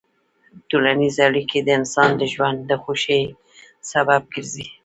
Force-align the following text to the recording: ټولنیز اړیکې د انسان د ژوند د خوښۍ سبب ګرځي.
ټولنیز 0.69 1.15
اړیکې 1.27 1.59
د 1.63 1.69
انسان 1.79 2.09
د 2.17 2.21
ژوند 2.33 2.57
د 2.69 2.71
خوښۍ 2.83 3.23
سبب 3.91 4.21
ګرځي. 4.33 4.65